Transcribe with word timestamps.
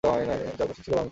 চারপাশে 0.03 0.81
ছিল 0.85 0.93
বাংকার। 0.93 0.99